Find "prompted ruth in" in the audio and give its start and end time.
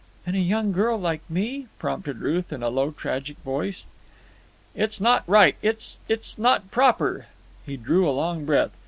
1.77-2.63